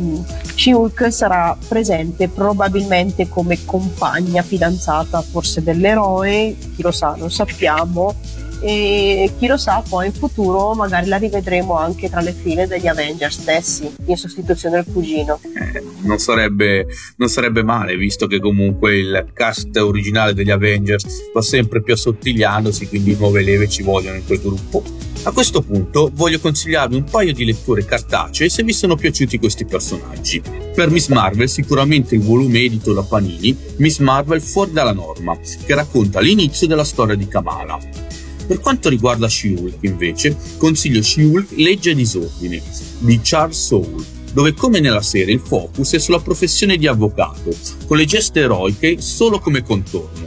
She-Hulk 0.56 1.12
sarà 1.12 1.56
presente 1.68 2.28
probabilmente 2.28 3.28
come 3.28 3.64
compagna 3.64 4.42
fidanzata 4.42 5.22
forse 5.22 5.62
dell'eroe, 5.62 6.56
chi 6.74 6.82
lo 6.82 6.90
sa, 6.90 7.14
non 7.16 7.30
sappiamo, 7.30 8.16
e 8.60 9.32
chi 9.38 9.46
lo 9.46 9.56
sa 9.56 9.82
poi 9.88 10.06
in 10.06 10.12
futuro 10.12 10.74
magari 10.74 11.06
la 11.06 11.16
rivedremo 11.16 11.76
anche 11.76 12.08
tra 12.08 12.20
le 12.20 12.32
file 12.32 12.66
degli 12.66 12.86
Avengers 12.86 13.40
stessi 13.40 13.94
in 14.06 14.16
sostituzione 14.16 14.82
del 14.82 14.92
cugino 14.92 15.40
eh, 15.42 15.82
non, 16.00 16.18
sarebbe, 16.18 16.86
non 17.16 17.28
sarebbe 17.28 17.62
male 17.62 17.96
visto 17.96 18.26
che 18.26 18.40
comunque 18.40 18.96
il 18.96 19.26
cast 19.32 19.76
originale 19.76 20.34
degli 20.34 20.50
Avengers 20.50 21.30
va 21.32 21.42
sempre 21.42 21.82
più 21.82 21.94
assottigliandosi 21.94 22.88
quindi 22.88 23.16
nuove 23.16 23.42
leve 23.42 23.68
ci 23.68 23.82
vogliono 23.82 24.16
in 24.16 24.26
quel 24.26 24.40
gruppo 24.40 24.82
a 25.24 25.32
questo 25.32 25.62
punto 25.62 26.10
voglio 26.14 26.38
consigliarvi 26.38 26.96
un 26.96 27.04
paio 27.04 27.32
di 27.32 27.44
letture 27.44 27.84
cartacee 27.84 28.48
se 28.48 28.62
vi 28.62 28.72
sono 28.72 28.94
piaciuti 28.94 29.38
questi 29.38 29.64
personaggi. 29.64 30.40
Per 30.40 30.90
Miss 30.90 31.08
Marvel 31.08 31.48
sicuramente 31.48 32.14
il 32.14 32.22
volume 32.22 32.60
edito 32.60 32.94
da 32.94 33.02
Panini 33.02 33.54
Miss 33.78 33.98
Marvel 33.98 34.40
fuori 34.40 34.72
dalla 34.72 34.92
norma, 34.92 35.36
che 35.38 35.74
racconta 35.74 36.20
l'inizio 36.20 36.66
della 36.66 36.84
storia 36.84 37.14
di 37.14 37.26
Kamala. 37.26 38.07
Per 38.48 38.60
quanto 38.60 38.88
riguarda 38.88 39.28
She-Hulk, 39.28 39.76
invece, 39.82 40.34
consiglio 40.56 41.02
She-Hulk 41.02 41.50
Legge 41.56 41.90
e 41.90 41.94
Disordine 41.94 42.62
di 43.00 43.20
Charles 43.22 43.62
Soule, 43.62 44.02
dove 44.32 44.54
come 44.54 44.80
nella 44.80 45.02
serie 45.02 45.34
il 45.34 45.40
focus 45.40 45.92
è 45.92 45.98
sulla 45.98 46.20
professione 46.20 46.78
di 46.78 46.86
avvocato, 46.86 47.54
con 47.86 47.98
le 47.98 48.06
geste 48.06 48.40
eroiche 48.40 49.02
solo 49.02 49.38
come 49.38 49.62
contorno. 49.62 50.26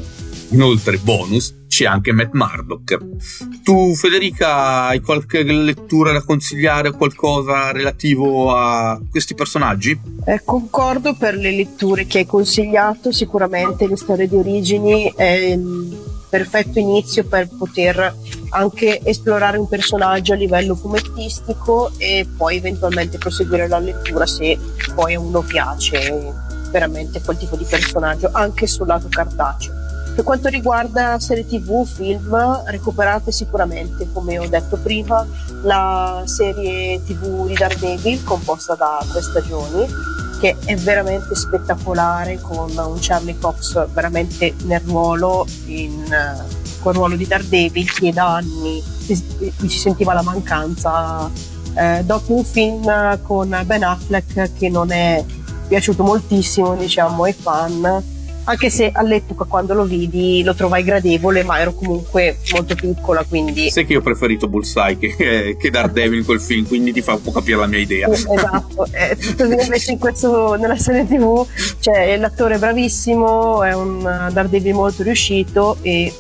Inoltre, 0.50 1.00
bonus, 1.00 1.56
c'è 1.68 1.86
anche 1.86 2.12
Matt 2.12 2.34
Murdock. 2.34 2.98
Tu, 3.64 3.96
Federica, 3.96 4.84
hai 4.84 5.00
qualche 5.00 5.42
lettura 5.42 6.12
da 6.12 6.22
consigliare 6.22 6.90
o 6.90 6.96
qualcosa 6.96 7.72
relativo 7.72 8.54
a 8.54 9.02
questi 9.10 9.34
personaggi? 9.34 10.00
Eh, 10.26 10.42
concordo 10.46 11.16
per 11.16 11.36
le 11.36 11.52
letture 11.52 12.06
che 12.06 12.20
hai 12.20 12.26
consigliato, 12.28 13.12
sicuramente 13.12 13.88
le 13.88 13.96
storie 13.96 14.28
di 14.28 14.36
origini 14.36 15.12
è 15.16 15.58
perfetto 16.32 16.80
inizio 16.80 17.26
per 17.26 17.50
poter 17.50 18.16
anche 18.52 19.02
esplorare 19.04 19.58
un 19.58 19.68
personaggio 19.68 20.32
a 20.32 20.38
livello 20.38 20.76
fumettistico 20.76 21.92
e 21.98 22.26
poi 22.38 22.56
eventualmente 22.56 23.18
proseguire 23.18 23.68
la 23.68 23.80
lettura 23.80 24.26
se 24.26 24.58
poi 24.96 25.16
a 25.16 25.20
uno 25.20 25.42
piace 25.42 26.34
veramente 26.72 27.22
quel 27.22 27.38
tipo 27.38 27.58
di 27.58 27.66
personaggio 27.66 28.30
anche 28.32 28.66
sul 28.66 28.88
lato 28.88 29.10
cartaceo. 29.10 29.74
Per 30.16 30.24
quanto 30.24 30.48
riguarda 30.48 31.20
serie 31.20 31.46
tv, 31.46 31.86
film, 31.86 32.64
recuperate 32.66 33.32
sicuramente, 33.32 34.08
come 34.14 34.40
ho 34.40 34.48
detto 34.48 34.78
prima, 34.78 35.26
la 35.64 36.24
serie 36.26 37.02
tv 37.04 37.48
di 37.48 37.56
Daredevil 37.56 38.24
composta 38.24 38.76
da 38.76 39.04
tre 39.10 39.22
stagioni 39.22 39.86
che 40.42 40.58
è 40.66 40.76
veramente 40.76 41.36
spettacolare 41.36 42.40
con 42.42 42.72
un 42.76 42.98
Charlie 43.00 43.38
Cox 43.38 43.88
veramente 43.94 44.56
nel 44.64 44.82
ruolo 44.82 45.46
in, 45.68 46.04
col 46.80 46.96
ruolo 46.96 47.16
di 47.16 47.28
Daredevil 47.28 47.94
che 47.94 48.12
da 48.12 48.38
anni 48.38 48.84
mi 49.06 49.70
si 49.70 49.78
sentiva 49.78 50.14
la 50.14 50.24
mancanza. 50.24 51.30
Eh, 51.76 52.02
dopo 52.04 52.34
un 52.34 52.44
film 52.44 53.22
con 53.22 53.56
Ben 53.66 53.84
Affleck 53.84 54.58
che 54.58 54.68
non 54.68 54.92
è 54.92 55.24
piaciuto 55.68 56.04
moltissimo 56.04 56.76
diciamo 56.76 57.24
ai 57.24 57.34
fan 57.34 58.04
anche 58.46 58.70
se 58.70 58.90
all'epoca 58.94 59.46
quando 59.46 59.74
lo 59.74 59.84
vidi 59.84 60.42
lo 60.44 60.56
trovai 60.56 60.84
gradevole 60.84 61.44
ma 61.44 61.60
ero 61.60 61.74
comunque 61.74 62.38
molto 62.54 62.76
piccola 62.76 63.24
quindi 63.28 63.70
sai 63.70 63.86
che 63.86 63.94
io 63.94 64.00
ho 64.00 64.04
preferito 64.04 64.48
Bullseye 64.48 64.98
che, 64.98 65.58
che 65.60 65.70
Daredevil 65.70 66.20
in 66.20 66.26
quel 66.26 66.42
film 66.42 66.66
quindi 66.66 66.92
ti 66.92 67.02
fa 67.02 67.14
un 67.14 67.22
po' 67.22 67.32
capire 67.32 67.58
la 67.58 67.68
mia 67.68 67.80
idea. 67.80 68.08
Esatto 68.10 68.88
eh, 68.92 69.18
invece 69.40 69.92
in 69.92 70.00
questo, 70.00 70.56
nella 70.56 70.78
serie 70.78 71.06
tv 71.06 71.46
cioè, 71.80 72.18
l'attore 72.18 72.56
è 72.56 72.60
bravissimo 72.60 73.64
è 73.64 73.74
un 73.74 74.30
Daredevil 74.32 74.74
molto 74.74 75.04
riuscito 75.04 75.78
e 75.82 76.12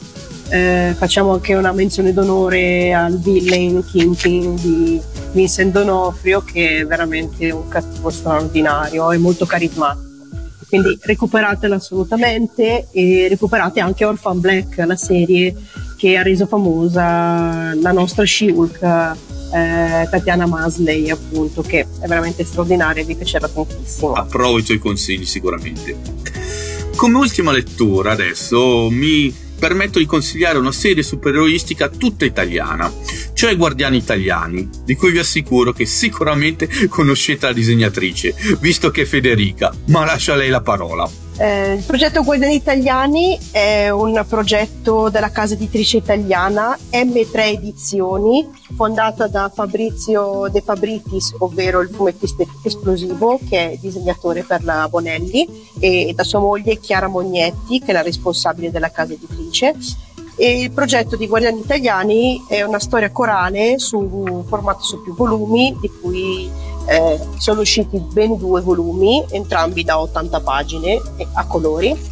eh, 0.49 0.93
facciamo 0.97 1.33
anche 1.33 1.55
una 1.55 1.71
menzione 1.71 2.13
d'onore 2.13 2.93
al 2.93 3.17
villain 3.19 3.83
Kingpin 3.85 4.55
di 4.55 5.01
Vincent 5.31 5.71
Donofrio 5.71 6.43
che 6.43 6.79
è 6.79 6.85
veramente 6.85 7.49
un 7.51 7.67
cattivo 7.69 8.09
straordinario 8.09 9.11
e 9.11 9.17
molto 9.17 9.45
carismatico 9.45 10.10
quindi 10.71 10.97
recuperatela 11.01 11.75
assolutamente 11.75 12.87
e 12.93 13.27
recuperate 13.27 13.81
anche 13.81 14.05
Orphan 14.05 14.39
Black, 14.39 14.77
la 14.77 14.95
serie 14.95 15.53
che 15.97 16.15
ha 16.15 16.21
reso 16.21 16.47
famosa 16.47 17.73
la 17.75 17.91
nostra 17.91 18.23
She-Hulk 18.23 18.81
eh, 18.81 20.07
Tatiana 20.09 20.45
Masley 20.45 21.09
appunto 21.09 21.61
che 21.61 21.81
è 21.81 22.07
veramente 22.07 22.45
straordinaria 22.45 23.01
e 23.01 23.05
vi 23.05 23.15
piacerà 23.15 23.49
tantissimo. 23.49 24.13
Approvo 24.13 24.59
i 24.59 24.63
tuoi 24.63 24.79
consigli 24.79 25.25
sicuramente. 25.25 25.97
Come 26.95 27.17
ultima 27.17 27.51
lettura 27.51 28.13
adesso 28.13 28.87
mi 28.89 29.33
permetto 29.61 29.99
di 29.99 30.07
consigliare 30.07 30.57
una 30.57 30.71
serie 30.71 31.03
supereroistica 31.03 31.87
tutta 31.87 32.25
italiana, 32.25 32.91
cioè 33.33 33.55
Guardiani 33.55 33.97
Italiani, 33.97 34.67
di 34.83 34.95
cui 34.95 35.11
vi 35.11 35.19
assicuro 35.19 35.71
che 35.71 35.85
sicuramente 35.85 36.67
conoscete 36.89 37.45
la 37.45 37.53
disegnatrice, 37.53 38.33
visto 38.59 38.89
che 38.89 39.03
è 39.03 39.05
Federica, 39.05 39.71
ma 39.89 40.03
lascia 40.03 40.33
lei 40.33 40.49
la 40.49 40.61
parola. 40.61 41.20
Eh, 41.37 41.73
il 41.73 41.83
progetto 41.83 42.23
Guardiani 42.23 42.55
Italiani 42.55 43.39
è 43.51 43.89
un 43.89 44.23
progetto 44.27 45.09
della 45.09 45.31
casa 45.31 45.53
editrice 45.53 45.97
italiana 45.97 46.77
M3 46.91 47.31
Edizioni, 47.33 48.47
fondata 48.75 49.27
da 49.27 49.49
Fabrizio 49.53 50.47
De 50.51 50.61
Fabritis, 50.61 51.33
ovvero 51.39 51.81
il 51.81 51.89
fumettista 51.89 52.43
esplosivo, 52.63 53.39
che 53.49 53.71
è 53.71 53.77
disegnatore 53.77 54.43
per 54.43 54.63
la 54.63 54.87
Bonelli, 54.89 55.47
e 55.79 56.11
da 56.13 56.23
sua 56.23 56.39
moglie 56.39 56.77
Chiara 56.77 57.07
Mognetti, 57.07 57.79
che 57.79 57.87
è 57.87 57.93
la 57.93 58.01
responsabile 58.01 58.69
della 58.69 58.91
casa 58.91 59.13
editrice. 59.13 59.73
E 60.35 60.61
il 60.61 60.71
progetto 60.71 61.15
di 61.15 61.27
Guardiani 61.27 61.59
Italiani 61.59 62.43
è 62.47 62.61
una 62.63 62.79
storia 62.79 63.11
corale 63.11 63.77
su 63.79 64.43
formato 64.47 64.81
su 64.81 65.01
più 65.01 65.13
volumi, 65.15 65.77
di 65.79 65.89
cui 66.01 66.49
eh, 66.87 67.19
sono 67.37 67.61
usciti 67.61 67.97
ben 67.99 68.37
due 68.37 68.61
volumi, 68.61 69.23
entrambi 69.29 69.83
da 69.83 69.99
80 69.99 70.39
pagine 70.41 71.01
a 71.33 71.45
colori 71.45 72.09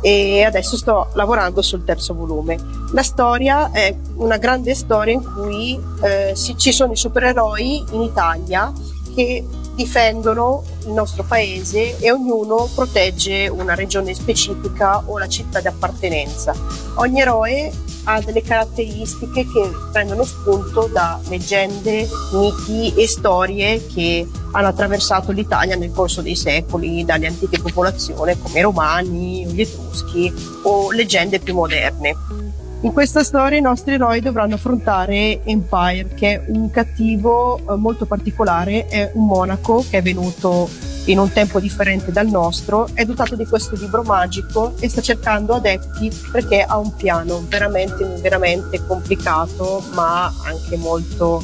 e 0.00 0.42
adesso 0.42 0.76
sto 0.76 1.08
lavorando 1.14 1.62
sul 1.62 1.84
terzo 1.84 2.14
volume. 2.14 2.58
La 2.92 3.02
storia 3.02 3.70
è 3.70 3.96
una 4.16 4.36
grande 4.36 4.74
storia 4.74 5.14
in 5.14 5.22
cui 5.22 5.80
eh, 6.02 6.34
ci 6.34 6.72
sono 6.72 6.92
i 6.92 6.96
supereroi 6.96 7.84
in 7.92 8.02
Italia 8.02 8.72
che 9.14 9.44
difendono 9.74 10.62
il 10.84 10.92
nostro 10.92 11.24
paese 11.24 11.98
e 11.98 12.10
ognuno 12.12 12.68
protegge 12.74 13.48
una 13.48 13.74
regione 13.74 14.14
specifica 14.14 15.02
o 15.06 15.18
la 15.18 15.28
città 15.28 15.60
di 15.60 15.66
appartenenza. 15.66 16.54
Ogni 16.96 17.20
eroe 17.20 17.72
ha 18.04 18.20
delle 18.20 18.42
caratteristiche 18.42 19.46
che 19.46 19.70
prendono 19.92 20.24
spunto 20.24 20.88
da 20.92 21.20
leggende, 21.28 22.08
miti 22.32 22.92
e 22.94 23.06
storie 23.06 23.86
che 23.86 24.26
hanno 24.52 24.66
attraversato 24.66 25.32
l'Italia 25.32 25.76
nel 25.76 25.92
corso 25.92 26.20
dei 26.20 26.36
secoli, 26.36 27.04
dalle 27.04 27.28
antiche 27.28 27.60
popolazioni 27.60 28.36
come 28.38 28.58
i 28.58 28.62
Romani, 28.62 29.46
gli 29.46 29.60
Etruschi 29.60 30.32
o 30.64 30.90
leggende 30.90 31.38
più 31.38 31.54
moderne. 31.54 32.51
In 32.82 32.92
questa 32.92 33.22
storia 33.22 33.58
i 33.58 33.62
nostri 33.62 33.94
eroi 33.94 34.20
dovranno 34.20 34.56
affrontare 34.56 35.40
Empire, 35.44 36.08
che 36.14 36.32
è 36.32 36.44
un 36.48 36.68
cattivo 36.68 37.58
eh, 37.58 37.76
molto 37.76 38.06
particolare, 38.06 38.86
è 38.86 39.12
un 39.14 39.26
monaco 39.26 39.84
che 39.88 39.98
è 39.98 40.02
venuto 40.02 40.68
in 41.04 41.20
un 41.20 41.30
tempo 41.30 41.60
differente 41.60 42.10
dal 42.10 42.26
nostro, 42.26 42.88
è 42.92 43.04
dotato 43.04 43.36
di 43.36 43.46
questo 43.46 43.76
libro 43.76 44.02
magico 44.02 44.74
e 44.80 44.88
sta 44.88 45.00
cercando 45.00 45.54
adepti 45.54 46.10
perché 46.32 46.62
ha 46.62 46.76
un 46.76 46.92
piano 46.96 47.44
veramente, 47.48 48.04
veramente 48.20 48.84
complicato, 48.84 49.84
ma 49.94 50.26
anche 50.44 50.76
molto 50.76 51.40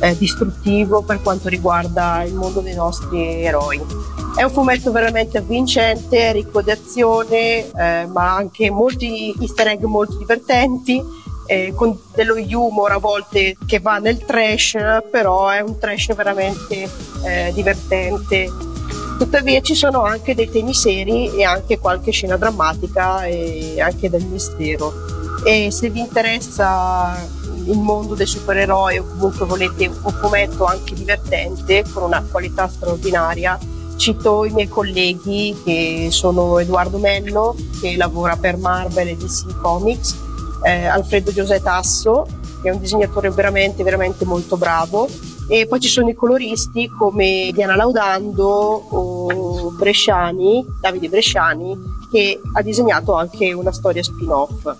eh, 0.00 0.18
distruttivo 0.18 1.02
per 1.02 1.22
quanto 1.22 1.48
riguarda 1.48 2.24
il 2.24 2.34
mondo 2.34 2.58
dei 2.58 2.74
nostri 2.74 3.44
eroi. 3.44 3.80
È 4.34 4.42
un 4.42 4.50
fumetto 4.50 4.90
veramente 4.90 5.38
avvincente, 5.38 6.32
ricco 6.32 6.62
di 6.62 6.70
azione, 6.70 7.70
eh, 7.70 8.06
ma 8.06 8.34
anche 8.34 8.70
molti 8.70 9.34
easter 9.40 9.68
egg 9.68 9.82
molto 9.84 10.16
divertenti, 10.16 11.02
eh, 11.46 11.72
con 11.74 11.98
dello 12.14 12.34
humor 12.34 12.92
a 12.92 12.98
volte 12.98 13.56
che 13.66 13.80
va 13.80 13.98
nel 13.98 14.24
trash, 14.24 14.76
però 15.10 15.48
è 15.48 15.60
un 15.60 15.78
trash 15.78 16.14
veramente 16.14 16.88
eh, 17.24 17.50
divertente 17.52 18.68
Tuttavia 19.20 19.60
ci 19.60 19.74
sono 19.74 20.02
anche 20.02 20.34
dei 20.34 20.48
temi 20.48 20.72
seri 20.72 21.30
e 21.34 21.44
anche 21.44 21.78
qualche 21.78 22.10
scena 22.10 22.38
drammatica 22.38 23.24
e 23.24 23.78
anche 23.78 24.08
del 24.08 24.24
mistero. 24.24 24.94
E 25.44 25.70
se 25.70 25.90
vi 25.90 26.00
interessa 26.00 27.22
il 27.66 27.78
mondo 27.78 28.14
dei 28.14 28.24
supereroi 28.24 28.96
o 28.96 29.04
comunque 29.04 29.44
volete 29.44 29.88
un 29.88 30.10
fumetto 30.10 30.64
anche 30.64 30.94
divertente 30.94 31.84
con 31.92 32.04
una 32.04 32.24
qualità 32.30 32.66
straordinaria, 32.66 33.58
cito 34.00 34.46
i 34.46 34.50
miei 34.50 34.66
colleghi 34.66 35.54
che 35.62 36.08
sono 36.10 36.58
Edoardo 36.58 36.96
Mello 36.96 37.54
che 37.82 37.96
lavora 37.98 38.34
per 38.34 38.56
Marvel 38.56 39.08
e 39.08 39.16
DC 39.16 39.60
Comics, 39.60 40.16
eh, 40.64 40.86
Alfredo 40.86 41.30
Giuseppe 41.30 41.62
Tasso 41.62 42.26
che 42.62 42.70
è 42.70 42.72
un 42.72 42.80
disegnatore 42.80 43.28
veramente 43.28 43.84
veramente 43.84 44.24
molto 44.24 44.56
bravo 44.56 45.06
e 45.48 45.66
poi 45.66 45.80
ci 45.80 45.88
sono 45.88 46.08
i 46.08 46.14
coloristi 46.14 46.88
come 46.88 47.50
Diana 47.52 47.76
Laudando 47.76 48.46
o 48.46 49.70
Bresciani, 49.72 50.64
Davide 50.80 51.08
Bresciani, 51.08 51.76
che 52.08 52.40
ha 52.52 52.62
disegnato 52.62 53.14
anche 53.14 53.52
una 53.52 53.72
storia 53.72 54.00
spin-off. 54.00 54.72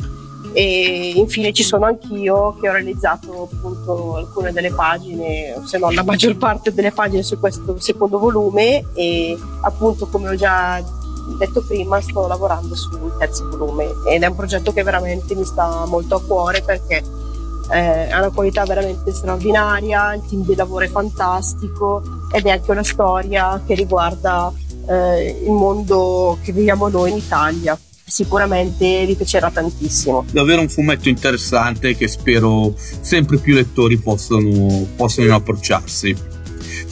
E 0.52 1.12
infine 1.14 1.52
ci 1.52 1.62
sono 1.62 1.86
anch'io 1.86 2.56
che 2.60 2.68
ho 2.68 2.72
realizzato 2.72 3.48
appunto 3.52 4.16
alcune 4.16 4.52
delle 4.52 4.72
pagine, 4.72 5.60
se 5.64 5.78
non 5.78 5.94
la 5.94 6.02
maggior 6.02 6.36
parte 6.36 6.74
delle 6.74 6.90
pagine 6.90 7.22
su 7.22 7.38
questo 7.38 7.78
secondo 7.78 8.18
volume 8.18 8.84
e 8.94 9.38
appunto 9.60 10.06
come 10.06 10.30
ho 10.30 10.34
già 10.34 10.82
detto 11.38 11.62
prima 11.62 12.00
sto 12.00 12.26
lavorando 12.26 12.74
sul 12.74 13.12
terzo 13.18 13.48
volume 13.48 13.92
ed 14.06 14.22
è 14.22 14.26
un 14.26 14.34
progetto 14.34 14.72
che 14.72 14.82
veramente 14.82 15.34
mi 15.34 15.44
sta 15.44 15.84
molto 15.86 16.16
a 16.16 16.22
cuore 16.22 16.62
perché 16.62 17.02
eh, 17.70 18.10
ha 18.10 18.18
una 18.18 18.30
qualità 18.30 18.64
veramente 18.64 19.12
straordinaria, 19.12 20.14
il 20.14 20.22
team 20.28 20.44
di 20.44 20.54
lavoro 20.54 20.84
è 20.84 20.88
fantastico 20.88 22.02
ed 22.32 22.46
è 22.46 22.50
anche 22.50 22.70
una 22.70 22.82
storia 22.82 23.62
che 23.64 23.74
riguarda 23.74 24.52
eh, 24.88 25.42
il 25.44 25.52
mondo 25.52 26.38
che 26.42 26.52
viviamo 26.52 26.88
noi 26.88 27.12
in 27.12 27.18
Italia. 27.18 27.78
Sicuramente 28.10 29.06
vi 29.06 29.14
piacerà 29.14 29.50
tantissimo. 29.50 30.26
Davvero 30.30 30.60
un 30.60 30.68
fumetto 30.68 31.08
interessante 31.08 31.96
che 31.96 32.08
spero 32.08 32.74
sempre 32.76 33.38
più 33.38 33.54
lettori 33.54 33.98
possano, 33.98 34.86
possano 34.96 35.34
approcciarsi 35.34 36.38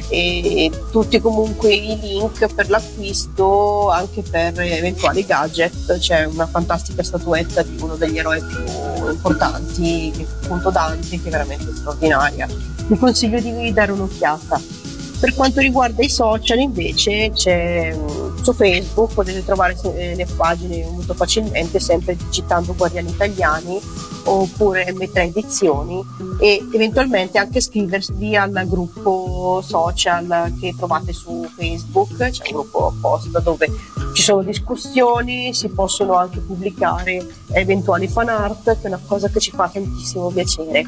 e 0.07 0.71
tutti 0.91 1.19
comunque 1.19 1.73
i 1.73 1.97
link 1.99 2.53
per 2.53 2.69
l'acquisto 2.69 3.89
anche 3.89 4.21
per 4.21 4.59
eventuali 4.59 5.25
gadget. 5.25 5.97
C'è 5.97 6.25
una 6.25 6.47
fantastica 6.47 7.03
statuetta 7.03 7.61
di 7.61 7.77
uno 7.81 7.95
degli 7.95 8.17
eroi 8.17 8.41
più 8.41 9.09
importanti, 9.09 10.27
appunto 10.43 10.69
Dante, 10.69 11.19
che 11.21 11.27
è 11.27 11.31
veramente 11.31 11.75
straordinaria. 11.75 12.47
Vi 12.87 12.97
consiglio 12.97 13.39
di 13.41 13.73
dare 13.73 13.91
un'occhiata. 13.91 14.79
Per 15.21 15.35
quanto 15.35 15.59
riguarda 15.59 16.01
i 16.01 16.09
social 16.09 16.57
invece 16.57 17.29
c'è 17.31 17.95
mm, 17.95 18.41
su 18.41 18.53
Facebook 18.53 19.13
potete 19.13 19.45
trovare 19.45 19.77
eh, 19.95 20.15
le 20.15 20.25
pagine 20.35 20.83
molto 20.89 21.13
facilmente 21.13 21.79
sempre 21.79 22.15
digitando 22.15 22.73
Guardiani 22.73 23.11
Italiani 23.11 23.79
oppure 24.23 24.91
M3 24.91 25.17
Edizioni 25.17 26.03
e 26.39 26.67
eventualmente 26.73 27.37
anche 27.37 27.59
iscrivervi 27.59 28.35
al 28.35 28.63
gruppo 28.65 29.63
social 29.63 30.53
che 30.59 30.73
trovate 30.75 31.13
su 31.13 31.47
Facebook, 31.55 32.17
c'è 32.17 32.41
un 32.47 32.53
gruppo 32.53 32.87
apposta 32.87 33.39
dove 33.41 33.67
ci 34.13 34.23
sono 34.23 34.41
discussioni, 34.41 35.53
si 35.53 35.69
possono 35.69 36.15
anche 36.15 36.39
pubblicare 36.39 37.23
eventuali 37.51 38.07
fan 38.07 38.29
art, 38.29 38.63
che 38.63 38.81
è 38.81 38.87
una 38.87 38.99
cosa 39.05 39.29
che 39.29 39.39
ci 39.39 39.51
fa 39.51 39.69
tantissimo 39.69 40.29
piacere. 40.29 40.83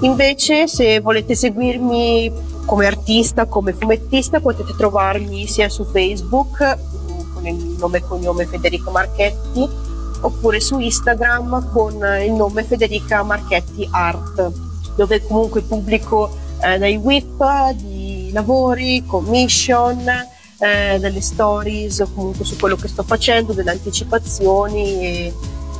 Invece 0.00 0.66
se 0.68 1.00
volete 1.00 1.34
seguirmi 1.34 2.32
come 2.66 2.86
artista, 2.86 3.46
come 3.46 3.72
fumettista, 3.72 4.40
potete 4.40 4.74
trovarmi 4.76 5.46
sia 5.46 5.68
su 5.68 5.84
Facebook 5.84 6.78
con 7.32 7.46
il 7.46 7.76
nome 7.78 7.98
e 7.98 8.02
cognome 8.02 8.46
Federico 8.46 8.90
Marchetti 8.90 9.68
oppure 10.20 10.60
su 10.60 10.78
Instagram 10.78 11.70
con 11.70 11.94
il 12.24 12.32
nome 12.32 12.64
Federica 12.64 13.22
Marchetti 13.22 13.86
Art, 13.90 14.50
dove 14.96 15.22
comunque 15.26 15.60
pubblico 15.60 16.30
eh, 16.62 16.78
dei 16.78 16.96
whip, 16.96 17.72
di 17.72 18.30
lavori, 18.32 19.04
commission, 19.06 20.08
eh, 20.58 20.98
delle 20.98 21.20
stories 21.20 22.04
comunque 22.14 22.44
su 22.44 22.56
quello 22.56 22.76
che 22.76 22.88
sto 22.88 23.02
facendo, 23.02 23.52
delle 23.52 23.72
anticipazioni 23.72 25.00
e 25.00 25.34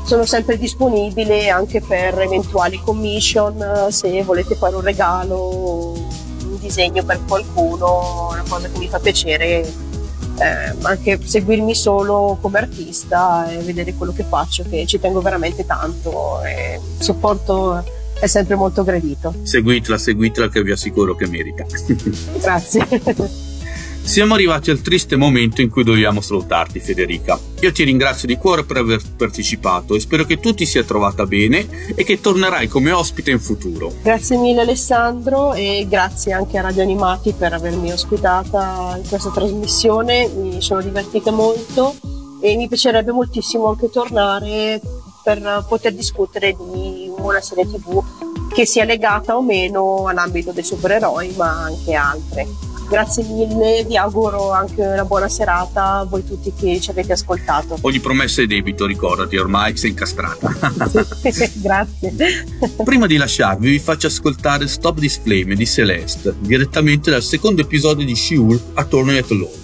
sono 0.05 0.25
sempre 0.27 0.59
disponibile 0.59 1.49
anche 1.49 1.81
per 1.81 2.21
eventuali 2.21 2.81
commission 2.83 3.87
se 3.89 4.23
volete 4.23 4.55
fare 4.55 4.77
un 4.77 4.83
regalo 4.83 5.93
un 5.93 6.59
disegno 6.59 7.03
per 7.05 7.21
qualcuno 7.27 8.29
una 8.31 8.45
cosa 8.47 8.69
che 8.69 8.79
mi 8.79 8.89
fa 8.89 8.99
piacere 8.99 9.61
eh, 10.39 10.75
anche 10.83 11.21
seguirmi 11.23 11.75
solo 11.75 12.39
come 12.41 12.59
artista 12.59 13.51
e 13.51 13.59
vedere 13.59 13.95
quello 13.95 14.13
che 14.13 14.25
faccio 14.25 14.65
che 14.69 14.85
ci 14.87 14.99
tengo 14.99 15.21
veramente 15.21 15.65
tanto 15.65 16.43
e 16.43 16.81
il 16.97 17.03
supporto 17.03 17.83
è 18.19 18.27
sempre 18.27 18.55
molto 18.55 18.85
gradito. 18.85 19.35
Seguitela 19.43 19.99
seguitela 19.99 20.49
che 20.49 20.63
vi 20.63 20.73
assicuro 20.73 21.15
che 21.15 21.27
merita. 21.27 21.65
Grazie 22.41 23.53
Siamo 24.05 24.35
arrivati 24.35 24.71
al 24.71 24.83
triste 24.83 25.17
momento 25.17 25.63
in 25.63 25.71
cui 25.71 25.83
dobbiamo 25.83 26.21
salutarti, 26.21 26.79
Federica. 26.79 27.41
Io 27.61 27.73
ti 27.73 27.85
ringrazio 27.85 28.29
di 28.29 28.37
cuore 28.37 28.63
per 28.63 28.77
aver 28.77 29.01
partecipato 29.17 29.95
e 29.95 30.01
spero 30.01 30.25
che 30.25 30.39
tu 30.39 30.53
ti 30.53 30.67
sia 30.67 30.85
trovata 30.85 31.25
bene 31.25 31.67
e 31.97 32.05
che 32.05 32.21
tornerai 32.21 32.69
come 32.69 32.93
ospite 32.93 33.31
in 33.31 33.41
futuro. 33.41 33.93
Grazie 34.03 34.37
mille 34.37 34.61
Alessandro 34.61 35.55
e 35.55 35.87
grazie 35.89 36.33
anche 36.33 36.59
a 36.59 36.61
Radio 36.61 36.83
Animati 36.83 37.33
per 37.33 37.55
avermi 37.55 37.91
ospitata 37.91 38.95
in 39.03 39.09
questa 39.09 39.31
trasmissione. 39.31 40.29
Mi 40.29 40.61
sono 40.61 40.83
divertita 40.83 41.33
molto 41.33 41.97
e 42.43 42.57
mi 42.57 42.69
piacerebbe 42.69 43.11
moltissimo 43.11 43.69
anche 43.69 43.89
tornare 43.89 44.81
per 45.25 45.65
poter 45.67 45.95
discutere 45.95 46.55
di 46.55 47.11
una 47.17 47.41
serie 47.41 47.65
tv 47.65 48.05
che 48.53 48.67
sia 48.67 48.85
legata 48.85 49.35
o 49.35 49.43
meno 49.43 50.07
all'ambito 50.07 50.53
dei 50.53 50.63
supereroi 50.63 51.33
ma 51.37 51.65
anche 51.65 51.95
altre. 51.95 52.74
Grazie 52.89 53.25
mille, 53.25 53.85
vi 53.87 53.97
auguro 53.97 54.53
anche 54.53 54.85
una 54.85 55.05
buona 55.05 55.29
serata 55.29 55.99
a 55.99 56.05
voi 56.05 56.25
tutti 56.25 56.53
che 56.53 56.81
ci 56.81 56.91
avete 56.91 57.13
ascoltato. 57.13 57.79
Ogni 57.81 58.01
promessa 58.01 58.43
è 58.43 58.47
debito, 58.47 58.87
ricordati, 58.87 59.37
ormai 59.37 59.77
sei 59.77 59.91
incastrata. 59.91 60.53
Grazie. 61.55 62.15
Prima 62.85 63.07
di 63.07 63.17
lasciarvi 63.17 63.71
vi 63.71 63.79
faccio 63.79 64.07
ascoltare 64.07 64.69
Stop 64.69 64.99
This 64.99 65.19
Flame 65.23 65.55
di 65.55 65.67
Celeste, 65.67 66.35
direttamente 66.39 67.11
dal 67.11 67.23
secondo 67.23 67.63
episodio 67.63 68.05
di 68.05 68.15
She-Hulk 68.15 68.63
a 68.75 68.85
Torno 68.85 69.17
at 69.17 69.31
Law. 69.31 69.64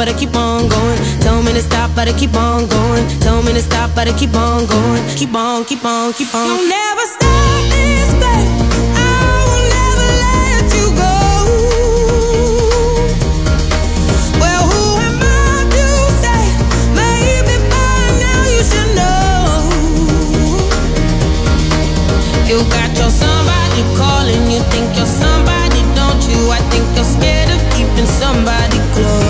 but 0.00 0.08
I 0.08 0.14
keep 0.18 0.34
on 0.34 0.66
going. 0.66 0.98
Told 1.20 1.44
me 1.44 1.52
to 1.52 1.60
stop, 1.60 1.90
but 1.94 2.08
I 2.08 2.18
keep 2.18 2.34
on 2.34 2.66
going. 2.66 3.06
Told 3.20 3.44
me 3.44 3.52
to 3.52 3.60
stop, 3.60 3.90
but 3.94 4.08
I 4.08 4.18
keep 4.18 4.34
on 4.34 4.64
going. 4.64 5.02
Keep 5.14 5.34
on, 5.34 5.62
keep 5.66 5.84
on, 5.84 6.14
keep 6.14 6.34
on. 6.34 6.46
You'll 6.46 6.68
never 6.68 7.04
stop 7.16 7.60
this, 7.68 8.10
babe. 8.16 8.48
You 22.48 22.58
got 22.72 22.90
your 22.98 23.10
somebody 23.10 23.82
calling, 24.00 24.50
you 24.50 24.60
think 24.72 24.96
you're 24.96 25.06
somebody, 25.06 25.82
don't 25.94 26.22
you? 26.26 26.50
I 26.50 26.58
think 26.72 26.86
you're 26.96 27.04
scared 27.04 27.50
of 27.50 27.60
keeping 27.76 28.06
somebody 28.06 28.78
close. 28.94 29.29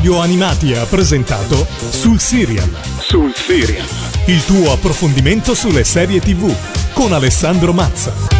Radio 0.00 0.20
Animati 0.20 0.72
ha 0.72 0.86
presentato 0.86 1.66
Sul 1.90 2.18
Serial. 2.18 2.68
Sul 2.98 3.34
Serial. 3.34 3.86
Il 4.26 4.44
tuo 4.44 4.72
approfondimento 4.72 5.54
sulle 5.54 5.84
serie 5.84 6.20
TV 6.20 6.50
con 6.94 7.12
Alessandro 7.12 7.72
Mazza. 7.72 8.39